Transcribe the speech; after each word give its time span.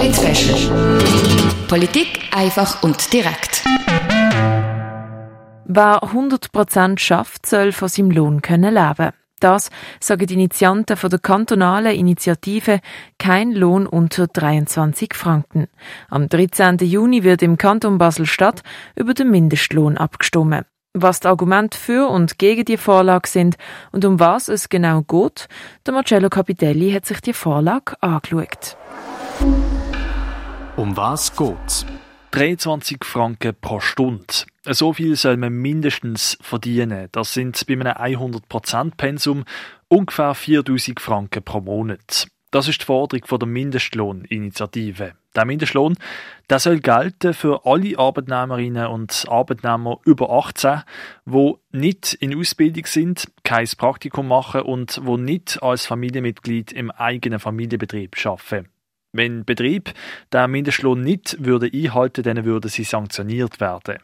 Polit-Special. 0.00 0.98
Politik 1.68 2.20
einfach 2.32 2.82
und 2.82 3.12
direkt. 3.12 3.62
Wer 5.66 6.02
100% 6.02 6.98
schafft, 6.98 7.44
soll 7.44 7.72
von 7.72 7.88
seinem 7.88 8.10
Lohn 8.10 8.40
können 8.40 8.72
leben. 8.72 9.10
Das 9.40 9.68
sagen 10.00 10.26
die 10.26 10.32
Initianten 10.32 10.96
von 10.96 11.10
der 11.10 11.18
kantonalen 11.18 11.94
Initiative 11.94 12.80
Kein 13.18 13.52
Lohn 13.52 13.86
unter 13.86 14.26
23 14.26 15.12
Franken. 15.12 15.66
Am 16.08 16.30
13. 16.30 16.78
Juni 16.78 17.22
wird 17.22 17.42
im 17.42 17.58
Kanton 17.58 17.98
Basel-Stadt 17.98 18.62
über 18.96 19.12
den 19.12 19.30
Mindestlohn 19.30 19.98
abgestimmt. 19.98 20.64
Was 20.94 21.20
die 21.20 21.28
Argumente 21.28 21.76
für 21.76 22.08
und 22.08 22.38
gegen 22.38 22.64
die 22.64 22.78
Vorlage 22.78 23.28
sind 23.28 23.58
und 23.92 24.06
um 24.06 24.18
was 24.18 24.48
es 24.48 24.70
genau 24.70 25.02
geht, 25.02 25.46
der 25.84 25.92
Marcello 25.92 26.30
Capitelli 26.30 26.90
hat 26.90 27.04
sich 27.04 27.20
die 27.20 27.34
Vorlage 27.34 28.02
angeschaut. 28.02 28.78
Um 30.80 30.96
was 30.96 31.36
geht's? 31.36 31.84
23 32.30 33.04
Franken 33.04 33.54
pro 33.60 33.80
Stunde. 33.80 34.24
So 34.64 34.94
viel 34.94 35.14
soll 35.14 35.36
man 35.36 35.52
mindestens 35.52 36.38
verdienen. 36.40 37.10
Das 37.12 37.34
sind 37.34 37.66
bei 37.66 37.74
einem 37.74 37.92
100% 37.92 38.92
Pensum 38.96 39.44
ungefähr 39.88 40.34
4000 40.34 40.98
Franken 40.98 41.42
pro 41.42 41.60
Monat. 41.60 42.28
Das 42.50 42.66
ist 42.66 42.80
die 42.80 42.86
Forderung 42.86 43.26
von 43.26 43.38
der 43.38 43.48
Mindestlohninitiative. 43.48 45.12
Der 45.36 45.44
Mindestlohn, 45.44 45.98
der 46.48 46.60
soll 46.60 46.80
gelten 46.80 47.34
für 47.34 47.66
alle 47.66 47.98
Arbeitnehmerinnen 47.98 48.86
und 48.86 49.26
Arbeitnehmer 49.28 49.98
über 50.06 50.30
18, 50.30 50.80
wo 51.26 51.58
nicht 51.72 52.14
in 52.14 52.34
Ausbildung 52.34 52.86
sind, 52.86 53.30
kein 53.44 53.68
Praktikum 53.76 54.28
machen 54.28 54.62
und 54.62 54.98
wo 55.04 55.18
nicht 55.18 55.62
als 55.62 55.84
Familienmitglied 55.84 56.72
im 56.72 56.90
eigenen 56.90 57.38
Familienbetrieb 57.38 58.16
arbeiten. 58.24 58.70
Wenn 59.12 59.44
Betrieb 59.44 59.92
den 60.32 60.50
Mindestlohn 60.50 61.00
nicht 61.00 61.44
würde 61.44 61.70
einhalten, 61.72 62.22
dann 62.22 62.44
würden 62.44 62.70
sie 62.70 62.84
sanktioniert 62.84 63.60
werden. 63.60 63.98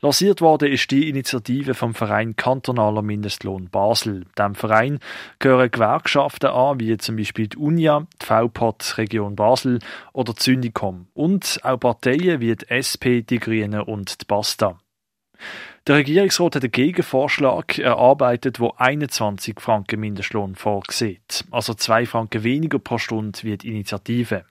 Lanciert 0.00 0.40
worden 0.40 0.70
ist 0.70 0.90
die 0.90 1.08
Initiative 1.08 1.74
vom 1.74 1.94
Verein 1.94 2.36
Kantonaler 2.36 3.02
Mindestlohn 3.02 3.68
Basel. 3.68 4.24
Dem 4.38 4.54
Verein 4.54 5.00
gehören 5.38 5.70
Gewerkschaften 5.70 6.50
an, 6.50 6.80
wie 6.80 6.96
zum 6.98 7.16
Beispiel 7.16 7.48
die 7.48 7.56
UNIA, 7.56 8.06
die 8.22 8.26
VPOT 8.26 8.98
Region 8.98 9.36
Basel 9.36 9.80
oder 10.12 10.32
die 10.32 10.42
Syndicom 10.42 11.08
und 11.14 11.58
auch 11.62 11.78
Parteien 11.78 12.40
wie 12.40 12.54
die 12.54 12.70
SP, 12.70 13.22
die 13.22 13.40
Grünen 13.40 13.80
und 13.80 14.20
die 14.20 14.24
Basta. 14.26 14.78
Der 15.86 15.94
Regierungsrat 15.94 16.56
hat 16.56 16.64
einen 16.64 16.72
Gegenvorschlag 16.72 17.78
erarbeitet, 17.78 18.58
wo 18.58 18.74
21 18.76 19.60
Franken 19.60 20.00
Mindestlohn 20.00 20.56
vorsieht. 20.56 21.44
Also 21.52 21.74
zwei 21.74 22.06
Franken 22.06 22.42
weniger 22.42 22.80
pro 22.80 22.98
Stunde 22.98 23.38
wie 23.42 23.56
die 23.56 23.68
Initiative. 23.68 24.44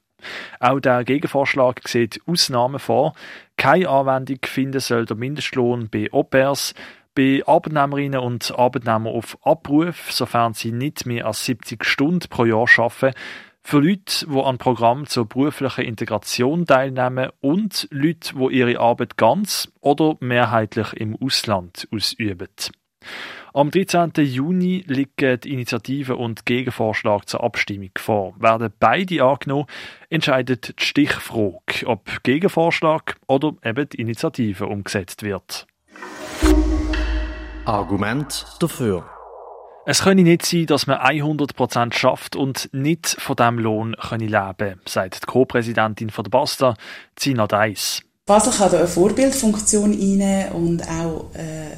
Auch 0.61 0.79
der 0.79 1.03
Gegenvorschlag 1.03 1.85
sieht 1.89 2.21
Ausnahmen 2.25 2.79
vor. 2.79 3.15
Keine 3.57 3.89
Anwendung 3.89 4.37
finden 4.45 4.79
soll 4.79 5.05
der 5.05 5.17
Mindestlohn 5.17 5.89
bei 5.89 6.07
Au-pairs, 6.13 6.73
bei 7.15 7.41
Arbeitnehmerinnen 7.45 8.21
und 8.21 8.57
Arbeitnehmern 8.57 9.13
auf 9.13 9.37
Abruf, 9.45 10.13
sofern 10.13 10.53
sie 10.53 10.71
nicht 10.71 11.05
mehr 11.05 11.27
als 11.27 11.43
70 11.43 11.83
Stunden 11.83 12.29
pro 12.29 12.45
Jahr 12.45 12.65
arbeiten, 12.77 13.13
für 13.65 13.79
Leute, 13.79 14.27
die 14.27 14.39
an 14.39 14.59
Programmen 14.59 15.07
zur 15.07 15.27
beruflichen 15.27 15.85
Integration 15.85 16.67
teilnehmen 16.67 17.31
und 17.41 17.87
Leute, 17.89 18.35
die 18.35 18.55
ihre 18.55 18.79
Arbeit 18.79 19.17
ganz 19.17 19.71
oder 19.81 20.17
mehrheitlich 20.19 20.93
im 20.93 21.17
Ausland 21.19 21.87
ausüben. 21.91 22.47
Am 23.55 23.71
13. 23.71 24.11
Juni 24.17 24.83
liegen 24.85 25.39
die 25.39 25.51
Initiative 25.51 26.15
und 26.15 26.45
Gegenvorschlag 26.45 27.27
zur 27.27 27.43
Abstimmung 27.43 27.89
vor. 27.97 28.35
Werden 28.39 28.71
beide 28.79 29.23
angenommen, 29.23 29.65
entscheidet 30.11 30.79
die 30.79 30.85
Stichfrage, 30.85 31.87
ob 31.87 32.21
Gegenvorschlag 32.21 33.15
oder 33.25 33.53
eben 33.63 33.89
die 33.89 33.99
Initiative 33.99 34.67
umgesetzt 34.67 35.23
wird. 35.23 35.65
Argument 37.65 38.45
dafür. 38.59 39.14
Es 39.87 40.01
könne 40.01 40.23
nicht 40.23 40.45
sein, 40.45 40.65
dass 40.65 40.87
man 40.87 40.97
100% 40.97 41.93
schafft 41.93 42.35
und 42.35 42.69
nicht 42.73 43.15
von 43.19 43.35
diesem 43.35 43.59
Lohn 43.59 43.95
leben 44.11 44.57
können, 44.57 44.81
sagt 44.87 45.21
die 45.21 45.25
Co-Präsidentin 45.27 46.11
der 46.15 46.23
Basta, 46.23 46.75
Zina 47.15 47.45
Deiss. 47.45 48.01
Basel 48.25 48.51
kann 48.51 48.71
da 48.71 48.79
eine 48.79 48.87
Vorbildfunktion 48.87 49.91
einnehmen 49.91 50.51
und 50.53 50.83
auch, 50.89 51.29
äh, 51.35 51.77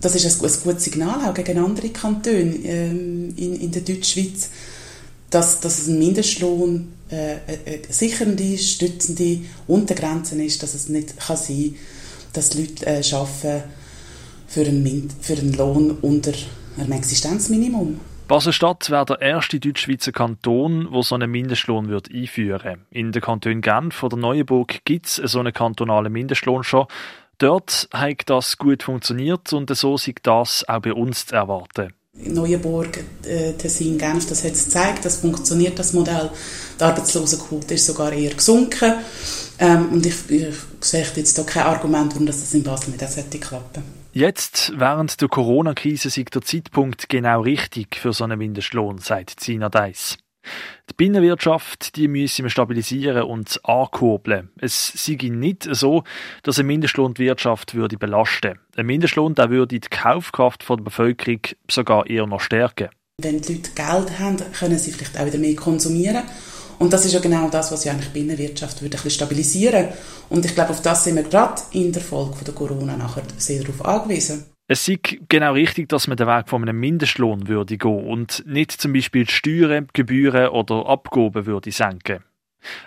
das 0.00 0.14
ist 0.14 0.40
ein, 0.40 0.48
ein 0.48 0.62
gutes 0.62 0.84
Signal 0.84 1.28
auch 1.28 1.34
gegen 1.34 1.58
andere 1.58 1.88
Kantone 1.88 2.54
ähm, 2.64 3.34
in, 3.36 3.60
in 3.60 3.72
der 3.72 3.82
Deutschschweiz, 3.82 4.50
dass, 5.30 5.58
dass 5.58 5.88
ein 5.88 5.98
Mindestlohn 5.98 6.92
äh, 7.10 7.38
eine 7.66 7.80
sichernde, 7.88 8.56
stützende 8.56 9.40
Untergrenze 9.66 10.40
ist, 10.40 10.62
dass 10.62 10.74
es 10.74 10.88
nicht 10.88 11.18
kann 11.18 11.36
sein 11.36 11.74
dass 12.32 12.54
Leute 12.54 12.86
äh, 12.86 13.02
arbeiten 13.12 13.64
für 14.46 14.60
einen, 14.60 15.10
für 15.20 15.34
einen 15.34 15.52
Lohn 15.54 15.90
unter 16.02 16.32
einem 16.80 16.92
Existenzminimum. 16.92 18.00
Basel-Stadt 18.28 18.90
wäre 18.90 19.06
der 19.06 19.22
erste 19.22 19.58
deutschschweizer 19.58 20.12
Kanton, 20.12 20.90
der 20.92 21.02
so 21.02 21.14
einen 21.14 21.30
Mindestlohn 21.30 21.88
wird 21.88 22.12
einführen 22.12 22.62
würde. 22.62 22.78
In 22.90 23.10
den 23.10 23.22
Kantonen 23.22 23.62
Genf 23.62 24.02
oder 24.02 24.18
Neuenburg 24.18 24.84
gibt 24.84 25.06
es 25.06 25.16
so 25.16 25.40
einen 25.40 25.54
kantonalen 25.54 26.12
Mindestlohn 26.12 26.62
schon. 26.62 26.86
Dort 27.38 27.88
hat 27.90 28.28
das 28.28 28.58
gut 28.58 28.82
funktioniert 28.82 29.50
und 29.54 29.74
so 29.74 29.94
ist 29.94 30.12
das 30.24 30.68
auch 30.68 30.80
bei 30.80 30.92
uns 30.92 31.24
zu 31.24 31.36
erwarten. 31.36 31.94
Neuenburg, 32.12 32.98
äh, 33.24 33.52
Tessin, 33.54 33.96
Genf, 33.96 34.28
das 34.28 34.44
hat 34.44 34.52
es 34.52 34.66
gezeigt, 34.66 35.04
das 35.06 35.16
funktioniert, 35.16 35.78
das 35.78 35.94
Modell. 35.94 36.30
Die 36.78 36.84
Arbeitslosenquote 36.84 37.74
ist 37.74 37.86
sogar 37.86 38.12
eher 38.12 38.34
gesunken. 38.34 38.92
Ähm, 39.58 39.92
und 39.92 40.04
ich, 40.04 40.28
ich 40.28 40.54
sehe 40.80 41.06
jetzt 41.14 41.36
hier 41.36 41.46
kein 41.46 41.62
Argument, 41.62 42.12
warum 42.12 42.26
das 42.26 42.52
in 42.52 42.62
Basel 42.62 42.90
nicht 42.90 43.40
klappen 43.40 43.97
Jetzt, 44.12 44.72
während 44.76 45.20
der 45.20 45.28
Corona-Krise, 45.28 46.08
ist 46.08 46.34
der 46.34 46.42
Zeitpunkt 46.42 47.08
genau 47.08 47.42
richtig 47.42 47.96
für 47.96 48.12
so 48.12 48.24
einen 48.24 48.38
Mindestlohn, 48.38 48.98
sagt 48.98 49.38
Zina 49.38 49.68
Deiss. 49.68 50.16
Die 50.88 50.94
Binnenwirtschaft, 50.96 51.94
die 51.96 52.08
müssen 52.08 52.44
wir 52.44 52.50
stabilisieren 52.50 53.24
und 53.24 53.60
ankurbeln. 53.64 54.48
Es 54.58 54.92
sei 54.94 55.18
nicht 55.28 55.68
so, 55.70 56.04
dass 56.42 56.58
ein 56.58 56.66
Mindestlohn 56.66 57.14
die 57.14 57.24
Wirtschaft 57.24 57.74
würde 57.74 57.98
belasten. 57.98 58.58
Ein 58.76 58.86
Mindestlohn, 58.86 59.34
der 59.34 59.50
würde 59.50 59.78
die 59.78 59.88
Kaufkraft 59.88 60.66
der 60.68 60.76
Bevölkerung 60.76 61.40
sogar 61.70 62.06
eher 62.06 62.26
noch 62.26 62.40
stärken. 62.40 62.88
Wenn 63.20 63.40
die 63.42 63.54
Leute 63.54 63.70
Geld 63.72 64.18
haben, 64.18 64.36
können 64.58 64.78
sie 64.78 64.92
vielleicht 64.92 65.18
auch 65.18 65.26
wieder 65.26 65.38
mehr 65.38 65.56
konsumieren. 65.56 66.22
Und 66.78 66.92
das 66.92 67.04
ist 67.04 67.12
ja 67.12 67.20
genau 67.20 67.48
das, 67.50 67.72
was 67.72 67.84
ja 67.84 67.92
eigentlich 67.92 68.12
die 68.12 68.20
Binnenwirtschaft 68.20 68.82
würde 68.82 68.96
ein 68.96 69.02
bisschen 69.02 69.10
stabilisieren. 69.10 69.88
Und 70.28 70.44
ich 70.44 70.54
glaube, 70.54 70.70
auf 70.70 70.82
das 70.82 71.04
sind 71.04 71.16
wir 71.16 71.24
gerade 71.24 71.60
in 71.72 71.92
der 71.92 72.02
Folge 72.02 72.44
der 72.44 72.54
Corona 72.54 72.96
nachher 72.96 73.22
sehr 73.36 73.62
darauf 73.62 73.84
angewiesen. 73.84 74.44
Es 74.70 74.86
ist 74.86 75.00
genau 75.28 75.54
richtig, 75.54 75.88
dass 75.88 76.08
man 76.08 76.18
den 76.18 76.26
Weg 76.26 76.48
von 76.48 76.62
einem 76.62 76.78
Mindestlohn 76.78 77.48
würde 77.48 77.78
gehen 77.78 78.06
und 78.06 78.44
nicht 78.46 78.72
zum 78.72 78.92
Beispiel 78.92 79.24
die 79.24 79.32
Steuern, 79.32 79.88
Gebühren 79.94 80.48
oder 80.48 80.86
Abgaben 80.86 81.46
würde 81.46 81.72
senken. 81.72 82.22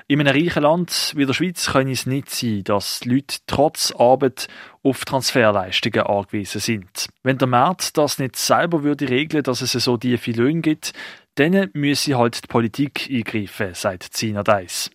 In 0.07 0.19
einem 0.19 0.35
reichen 0.35 0.63
Land 0.63 1.13
wie 1.15 1.25
der 1.25 1.33
Schweiz 1.33 1.67
kann 1.67 1.87
es 1.87 2.05
nicht 2.05 2.29
sein, 2.29 2.63
dass 2.65 3.03
Leute 3.05 3.37
trotz 3.47 3.91
Arbeit 3.91 4.47
auf 4.83 5.05
Transferleistungen 5.05 6.05
angewiesen 6.05 6.59
sind. 6.59 7.07
Wenn 7.23 7.37
der 7.37 7.47
Markt 7.47 7.97
das 7.97 8.19
nicht 8.19 8.35
selber 8.35 8.83
würde 8.83 9.09
regeln, 9.09 9.43
dass 9.43 9.61
es 9.61 9.71
so 9.71 9.97
tiefe 9.97 10.31
Löhne 10.31 10.61
gibt, 10.61 10.93
dann 11.35 11.69
müsse 11.73 12.17
halt 12.17 12.43
die 12.43 12.47
Politik 12.47 13.09
eingreifen, 13.11 13.73
sagt 13.73 14.03
Zina 14.11 14.43
Deiss. 14.43 14.89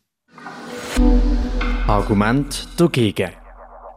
Argument 1.86 2.68
dagegen. 2.76 3.30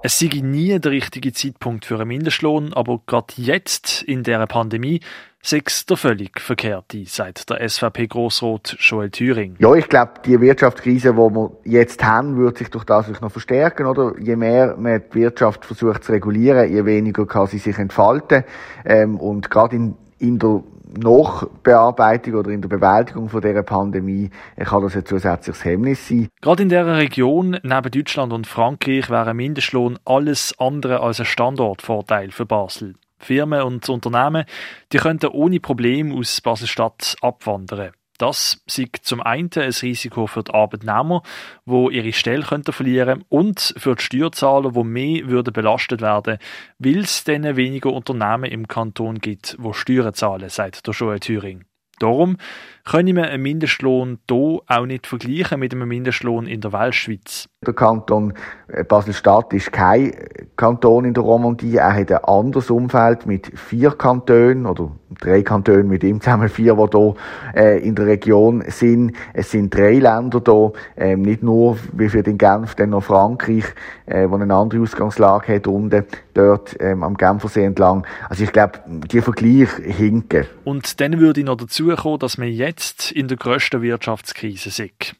Es 0.01 0.19
sei 0.19 0.29
nie 0.41 0.79
der 0.79 0.91
richtige 0.91 1.33
Zeitpunkt 1.33 1.83
für 1.83 1.95
einen 1.95 2.07
Mindestlohn, 2.07 2.71
aber 2.73 3.01
gerade 3.05 3.33
jetzt 3.35 4.01
in 4.03 4.23
der 4.23 4.45
Pandemie 4.47 5.01
sei 5.41 5.61
es 5.65 5.85
der 5.85 5.97
völlig 5.97 6.39
verkehrte, 6.39 7.03
sagt 7.05 7.49
der 7.49 7.67
SVP-Grossrat 7.67 8.75
Joel 8.79 9.09
Thüring. 9.09 9.55
Ja, 9.59 9.73
ich 9.73 9.87
glaube, 9.87 10.13
die 10.25 10.39
Wirtschaftskrise, 10.39 11.13
die 11.13 11.17
wir 11.17 11.51
jetzt 11.63 12.03
haben, 12.03 12.37
wird 12.37 12.57
sich 12.57 12.69
durch 12.69 12.83
das 12.83 13.09
noch 13.21 13.31
verstärken, 13.31 13.85
oder? 13.85 14.13
Je 14.19 14.35
mehr 14.35 14.75
man 14.77 15.01
die 15.13 15.19
Wirtschaft 15.19 15.65
versucht 15.65 16.03
zu 16.03 16.11
regulieren, 16.11 16.71
je 16.71 16.85
weniger 16.85 17.25
kann 17.25 17.47
sie 17.47 17.57
sich 17.57 17.77
entfalten. 17.77 18.43
Ähm, 18.85 19.19
und 19.19 19.49
gerade 19.49 19.75
in, 19.75 19.95
in 20.17 20.39
der 20.39 20.63
Nachbearbeitung 20.97 22.35
oder 22.35 22.51
in 22.51 22.61
der 22.61 22.69
Bewältigung 22.69 23.29
von 23.29 23.41
dieser 23.41 23.63
Pandemie 23.63 24.29
kann 24.57 24.81
das 24.81 24.95
ein 24.95 25.05
zusätzliches 25.05 25.63
Hemmnis 25.63 26.07
sein. 26.07 26.29
Gerade 26.41 26.63
in 26.63 26.69
dieser 26.69 26.97
Region, 26.97 27.59
neben 27.63 27.91
Deutschland 27.91 28.33
und 28.33 28.47
Frankreich, 28.47 29.09
wäre 29.09 29.33
Mindestlohn 29.33 29.99
alles 30.05 30.55
andere 30.57 31.01
als 31.01 31.19
ein 31.19 31.25
Standortvorteil 31.25 32.31
für 32.31 32.45
Basel. 32.45 32.95
Firmen 33.19 33.61
und 33.63 33.87
Unternehmen, 33.89 34.45
die 34.91 34.97
könnten 34.97 35.27
ohne 35.27 35.59
Problem 35.59 36.17
aus 36.17 36.41
Basel-Stadt 36.41 37.15
abwandern. 37.21 37.91
Das 38.19 38.61
sieht 38.67 38.97
zum 38.97 39.21
einen 39.21 39.49
ein 39.55 39.71
Risiko 39.71 40.27
für 40.27 40.43
die 40.43 40.53
Arbeitnehmer, 40.53 41.23
wo 41.65 41.89
ihre 41.89 42.13
Stelle 42.13 42.43
könnten 42.43 42.73
verlieren 42.73 43.23
und 43.29 43.73
für 43.77 43.95
die 43.95 44.03
Steuerzahler, 44.03 44.75
wo 44.75 44.83
mehr 44.83 45.27
würden 45.29 45.53
belastet 45.53 46.01
werden, 46.01 46.37
weil 46.79 46.99
es 46.99 47.23
dann 47.23 47.55
weniger 47.55 47.91
Unternehmen 47.91 48.51
im 48.51 48.67
Kanton 48.67 49.19
gibt, 49.19 49.55
wo 49.57 49.71
Steuern 49.71 50.13
zahlen, 50.13 50.49
sagt 50.49 50.85
der 50.85 50.93
Joel 50.93 51.19
Thüring. 51.21 51.68
Darum 51.99 52.37
können 52.85 53.15
wir 53.15 53.25
einen 53.25 53.43
Mindestlohn 53.43 54.17
hier 54.27 54.59
auch 54.65 54.85
nicht 54.85 55.05
vergleichen 55.05 55.59
mit 55.59 55.73
einem 55.73 55.87
Mindestlohn 55.87 56.47
in 56.47 56.61
der 56.61 56.73
Weltschweiz. 56.73 57.47
Der 57.65 57.73
Kanton 57.73 58.33
äh, 58.67 58.83
Basel-Stadt 58.83 59.53
ist 59.53 59.71
kein 59.71 60.13
Kanton 60.55 61.05
in 61.05 61.13
der 61.13 61.23
Romandie. 61.23 61.75
Er 61.75 61.93
hat 61.93 62.11
ein 62.11 62.23
anderes 62.23 62.71
Umfeld 62.71 63.25
mit 63.25 63.51
vier 63.59 63.91
Kantonen 63.91 64.65
oder 64.65 64.91
drei 65.19 65.43
Kantonen 65.43 65.87
mit 65.87 66.03
ihm 66.03 66.21
zusammen, 66.21 66.49
vier, 66.49 66.75
die 66.75 66.97
hier 66.97 67.15
äh, 67.55 67.79
in 67.79 67.95
der 67.95 68.07
Region 68.07 68.63
sind. 68.67 69.13
Es 69.33 69.51
sind 69.51 69.75
drei 69.75 69.99
Länder 69.99 70.41
hier, 70.43 70.71
äh, 70.95 71.15
nicht 71.15 71.43
nur 71.43 71.77
wie 71.93 72.09
für 72.09 72.23
den 72.23 72.37
Genf, 72.37 72.75
dann 72.75 72.91
noch 72.91 73.03
Frankreich, 73.03 73.65
äh, 74.05 74.27
wo 74.29 74.35
eine 74.35 74.53
andere 74.53 74.81
Ausgangslage 74.81 75.55
hat 75.55 75.67
unten, 75.67 76.05
dort 76.39 76.75
ähm, 76.79 77.03
am 77.03 77.17
Genfersee 77.17 77.65
entlang. 77.65 78.05
Also 78.29 78.43
ich 78.43 78.51
glaube, 78.51 78.79
die 78.87 79.21
Vergleich 79.21 79.69
hinken. 79.81 80.45
Und 80.63 80.99
dann 81.01 81.19
würde 81.19 81.41
ich 81.41 81.45
noch 81.45 81.57
dazu 81.57 81.89
kommen, 81.95 82.19
dass 82.19 82.37
wir 82.37 82.49
jetzt 82.49 83.11
in 83.11 83.27
der 83.27 83.37
grössten 83.37 83.81
Wirtschaftskrise 83.81 84.69
sind. 84.69 85.15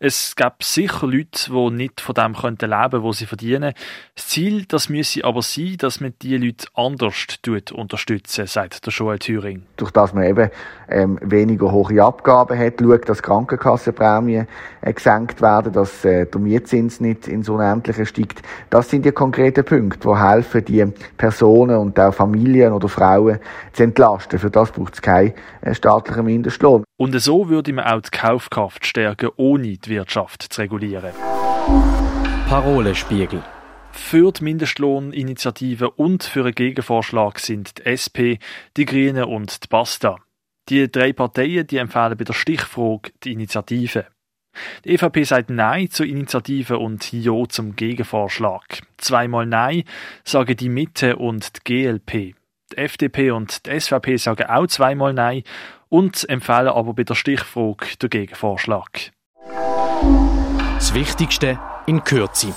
Es 0.00 0.36
gäbe 0.36 0.56
sicher 0.62 1.06
Leute, 1.06 1.50
die 1.50 1.70
nicht 1.70 2.00
von 2.00 2.14
dem 2.14 2.34
könnten 2.34 2.70
leben 2.70 3.02
was 3.02 3.18
sie 3.18 3.26
verdienen. 3.26 3.74
Das 4.14 4.28
Ziel 4.28 4.64
das 4.66 4.88
müsse 4.88 5.24
aber 5.24 5.42
sein, 5.42 5.76
dass 5.78 6.00
man 6.00 6.14
diese 6.20 6.36
Leute 6.36 6.66
anders 6.74 7.26
unterstützen, 7.72 8.46
sagt 8.46 8.84
der 8.86 8.92
Joel 8.92 9.18
Thüring. 9.18 9.62
Durch 9.76 9.90
das 9.90 10.14
man 10.14 10.24
eben 10.24 10.50
ähm, 10.88 11.18
weniger 11.22 11.72
hohe 11.72 12.02
Abgaben 12.02 12.58
hat, 12.58 12.80
schaut, 12.80 13.08
dass 13.08 13.22
Krankenkassenprämien 13.22 14.46
äh, 14.80 14.92
gesenkt 14.92 15.42
werden, 15.42 15.72
dass 15.72 16.04
äh, 16.04 16.26
der 16.26 16.40
Mietzins 16.40 17.00
nicht 17.00 17.28
ins 17.28 17.48
Unendliche 17.48 18.06
steigt. 18.06 18.42
Das 18.70 18.90
sind 18.90 19.04
die 19.04 19.12
konkreten 19.12 19.64
Punkte, 19.64 20.08
die 20.08 20.16
helfen, 20.16 20.64
die 20.64 20.84
Personen 21.16 21.76
und 21.76 21.98
auch 21.98 22.14
Familien 22.14 22.72
oder 22.72 22.88
Frauen 22.88 23.38
zu 23.72 23.82
entlasten. 23.82 24.38
Für 24.38 24.50
das 24.50 24.70
braucht 24.70 24.94
es 24.94 25.02
keinen 25.02 25.34
äh, 25.62 25.74
staatlichen 25.74 26.24
Mindestlohn. 26.24 26.84
Und 26.98 27.20
so 27.20 27.48
würde 27.48 27.72
man 27.72 27.84
auch 27.84 28.00
die 28.00 28.10
Kaufkraft 28.10 28.86
stärken, 28.86 29.30
ohne 29.36 29.55
die 29.62 29.78
Wirtschaft 29.86 30.42
zu 30.42 30.60
regulieren. 30.60 31.12
Parolespiegel. 32.48 33.42
Für 33.90 34.30
die 34.30 34.44
Mindestlohninitiative 34.44 35.90
und 35.90 36.22
für 36.22 36.44
einen 36.44 36.54
Gegenvorschlag 36.54 37.38
sind 37.38 37.78
die 37.78 37.86
SP, 37.90 38.38
die 38.76 38.84
Grünen 38.84 39.24
und 39.24 39.64
die 39.64 39.68
Basta. 39.68 40.16
Die 40.68 40.90
drei 40.90 41.12
Parteien 41.12 41.66
die 41.66 41.78
empfehlen 41.78 42.16
bei 42.16 42.24
der 42.24 42.34
Stichfrage 42.34 43.10
die 43.24 43.32
Initiative. 43.32 44.06
Die 44.84 44.94
EVP 44.94 45.24
sagt 45.24 45.50
Nein 45.50 45.90
zur 45.90 46.06
Initiative 46.06 46.78
und 46.78 47.12
Ja 47.12 47.44
zum 47.48 47.76
Gegenvorschlag. 47.76 48.82
Zweimal 48.96 49.46
Nein 49.46 49.84
sagen 50.24 50.56
die 50.56 50.68
Mitte 50.68 51.16
und 51.16 51.56
die 51.56 51.60
GLP. 51.64 52.34
Die 52.72 52.76
FDP 52.76 53.30
und 53.30 53.66
die 53.66 53.80
SVP 53.80 54.16
sagen 54.16 54.48
auch 54.48 54.66
zweimal 54.66 55.12
Nein 55.12 55.42
und 55.88 56.28
empfehlen 56.28 56.68
aber 56.68 56.94
bei 56.94 57.04
der 57.04 57.14
Stichfrage 57.14 57.96
den 58.00 58.10
Gegenvorschlag. 58.10 59.12
Das 60.76 60.94
Wichtigste 60.94 61.58
in 61.86 62.04
Kürze. 62.04 62.54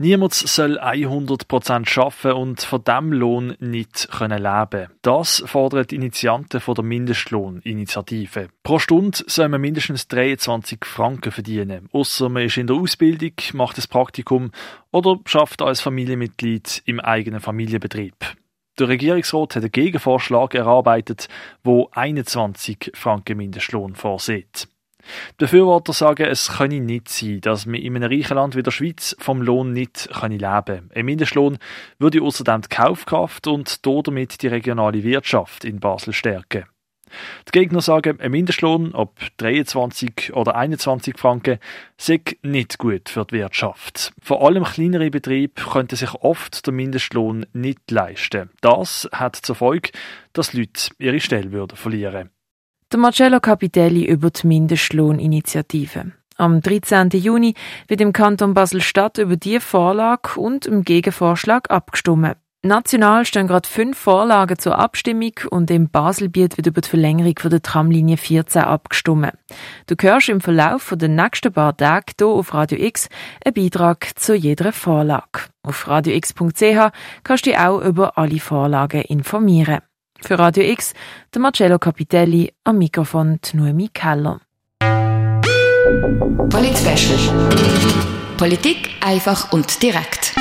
Niemand 0.00 0.32
soll 0.32 0.78
100% 0.78 1.98
arbeiten 1.98 2.32
und 2.32 2.62
von 2.62 2.84
diesem 2.84 3.12
Lohn 3.12 3.56
nicht 3.58 4.08
leben 4.20 4.38
können 4.38 4.88
Das 5.02 5.42
fordert 5.44 5.90
die 5.90 5.96
Initianten 5.96 6.60
von 6.60 6.76
der 6.76 6.84
Mindestlohninitiative. 6.84 8.48
Pro 8.62 8.78
Stunde 8.78 9.18
soll 9.26 9.48
man 9.48 9.60
mindestens 9.60 10.06
23 10.06 10.84
Franken 10.84 11.32
verdienen. 11.32 11.88
Außer 11.92 12.28
man 12.28 12.44
ist 12.44 12.56
in 12.56 12.68
der 12.68 12.76
Ausbildung, 12.76 13.32
macht 13.54 13.76
ein 13.76 13.84
Praktikum 13.90 14.52
oder 14.92 15.18
schafft 15.26 15.62
als 15.62 15.80
Familienmitglied 15.80 16.82
im 16.84 17.00
eigenen 17.00 17.40
Familienbetrieb. 17.40 18.14
Der 18.78 18.86
Regierungsrat 18.86 19.56
hat 19.56 19.64
einen 19.64 19.72
Gegenvorschlag 19.72 20.54
erarbeitet, 20.54 21.28
wo 21.64 21.88
21 21.90 22.92
Franken 22.94 23.36
Mindestlohn 23.36 23.96
vorsieht. 23.96 24.68
Die 25.32 25.44
Befürworter 25.44 25.92
sagen, 25.92 26.26
es 26.26 26.56
könne 26.58 26.80
nicht 26.80 27.08
sein, 27.08 27.40
dass 27.40 27.66
man 27.66 27.76
in 27.76 27.96
einem 27.96 28.10
reichen 28.10 28.34
Land 28.34 28.56
wie 28.56 28.62
der 28.62 28.70
Schweiz 28.70 29.16
vom 29.18 29.42
Lohn 29.42 29.72
nicht 29.72 30.08
leben 30.22 30.40
kann. 30.40 30.90
Ein 30.94 31.04
Mindestlohn 31.04 31.58
würde 31.98 32.22
außerdem 32.22 32.62
die 32.62 32.68
Kaufkraft 32.68 33.46
und 33.46 33.86
damit 33.86 34.42
die 34.42 34.48
regionale 34.48 35.02
Wirtschaft 35.02 35.64
in 35.64 35.80
Basel 35.80 36.12
stärken. 36.12 36.64
Die 37.46 37.52
Gegner 37.52 37.80
sagen, 37.80 38.20
ein 38.20 38.30
Mindestlohn, 38.30 38.94
ob 38.94 39.18
23 39.38 40.34
oder 40.34 40.56
21 40.56 41.18
Franken, 41.18 41.58
sei 41.96 42.20
nicht 42.42 42.78
gut 42.78 43.08
für 43.08 43.24
die 43.24 43.36
Wirtschaft. 43.36 44.12
Vor 44.22 44.44
allem 44.46 44.64
kleinere 44.64 45.10
Betriebe 45.10 45.62
könnten 45.62 45.96
sich 45.96 46.12
oft 46.14 46.66
den 46.66 46.76
Mindestlohn 46.76 47.46
nicht 47.52 47.90
leisten. 47.90 48.50
Das 48.60 49.08
hat 49.12 49.36
zur 49.36 49.54
Folge, 49.54 49.90
dass 50.32 50.52
Leute 50.52 50.90
ihre 50.98 51.20
Stelle 51.20 51.52
würden 51.52 51.76
verlieren 51.76 52.30
der 52.92 52.98
Marcello 52.98 53.40
Capitelli 53.40 54.06
über 54.06 54.30
die 54.30 54.46
Mindestlohninitiative. 54.46 56.12
Am 56.36 56.60
13. 56.60 57.10
Juni 57.10 57.54
wird 57.88 58.00
im 58.00 58.12
Kanton 58.12 58.54
Basel-Stadt 58.54 59.18
über 59.18 59.36
die 59.36 59.60
Vorlage 59.60 60.38
und 60.40 60.66
im 60.66 60.84
Gegenvorschlag 60.84 61.70
abgestimmt. 61.70 62.36
National 62.62 63.24
stehen 63.24 63.46
gerade 63.46 63.68
fünf 63.68 63.96
Vorlagen 63.98 64.58
zur 64.58 64.78
Abstimmung 64.78 65.32
und 65.50 65.70
im 65.70 65.90
Baselbiet 65.90 66.56
wird 66.56 66.66
über 66.66 66.80
die 66.80 66.88
Verlängerung 66.88 67.34
der 67.34 67.62
Tramlinie 67.62 68.16
14 68.16 68.62
abgestimmt. 68.62 69.32
Du 69.86 69.94
hörst 70.00 70.28
im 70.28 70.40
Verlauf 70.40 70.92
der 70.96 71.08
nächsten 71.08 71.52
paar 71.52 71.76
Tage 71.76 72.14
hier 72.18 72.26
auf 72.26 72.54
Radio 72.54 72.78
X 72.78 73.08
einen 73.44 73.54
Beitrag 73.54 74.18
zu 74.18 74.34
jeder 74.34 74.72
Vorlage. 74.72 75.50
Auf 75.62 75.86
radiox.ch 75.86 76.92
kannst 77.22 77.46
du 77.46 77.50
dich 77.50 77.58
auch 77.58 77.80
über 77.80 78.18
alle 78.18 78.40
Vorlagen 78.40 79.02
informieren. 79.02 79.80
Für 80.20 80.38
Radio 80.38 80.64
X, 80.64 80.94
der 81.32 81.40
Marcello 81.40 81.78
Capitelli, 81.78 82.52
am 82.64 82.78
Mikrofon 82.78 83.38
die 83.44 83.56
Noemi 83.56 83.88
Keller. 83.88 84.40
Polit 86.50 86.76
Politik 88.36 88.90
einfach 89.00 89.52
und 89.52 89.82
direkt. 89.82 90.34